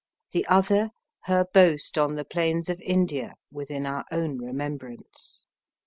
The 0.31 0.47
other, 0.47 0.89
her 1.25 1.45
boast 1.53 1.95
on 1.95 2.15
the 2.15 2.25
plains 2.25 2.71
of 2.71 2.81
India, 2.81 3.35
within 3.51 3.85
our 3.85 4.03
own 4.11 4.39
remembrance. 4.39 5.45